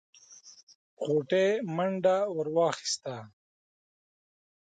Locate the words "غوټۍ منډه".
1.05-2.17